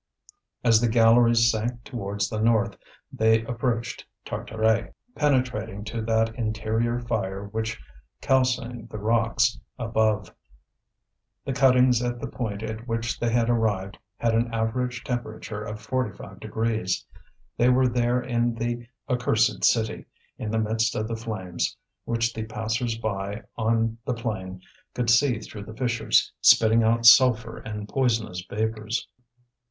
As 0.63 0.81
the 0.81 0.89
galleries 0.89 1.51
sank 1.51 1.83
towards 1.83 2.27
the 2.27 2.41
north, 2.41 2.75
they 3.13 3.43
approached 3.43 4.03
Tartaret, 4.25 4.95
penetrating 5.13 5.83
to 5.83 6.01
that 6.01 6.33
interior 6.33 6.99
fire 6.99 7.45
which 7.45 7.79
calcined 8.19 8.89
the 8.89 8.97
rocks 8.97 9.59
above. 9.77 10.33
The 11.45 11.53
cuttings 11.53 12.01
at 12.01 12.19
the 12.19 12.25
point 12.25 12.63
at 12.63 12.87
which 12.87 13.19
they 13.19 13.29
had 13.29 13.47
arrived 13.47 13.99
had 14.17 14.33
an 14.33 14.51
average 14.51 15.03
temperature 15.03 15.61
of 15.63 15.79
forty 15.79 16.17
five 16.17 16.39
degrees. 16.39 17.05
They 17.55 17.69
were 17.69 17.87
there 17.87 18.19
in 18.19 18.55
the 18.55 18.87
accursed 19.07 19.63
city, 19.63 20.07
in 20.39 20.49
the 20.49 20.57
midst 20.57 20.95
of 20.95 21.07
the 21.07 21.15
flames 21.15 21.77
which 22.05 22.33
the 22.33 22.45
passers 22.45 22.97
by 22.97 23.43
on 23.55 23.99
the 24.05 24.15
plain 24.15 24.61
could 24.95 25.11
see 25.11 25.37
through 25.37 25.65
the 25.65 25.75
fissures, 25.75 26.33
spitting 26.41 26.81
out 26.81 27.05
sulphur 27.05 27.57
and 27.59 27.87
poisonous 27.87 28.43
vapours. 28.49 29.07